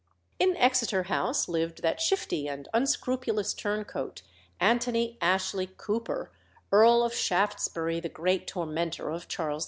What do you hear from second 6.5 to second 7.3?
Earl of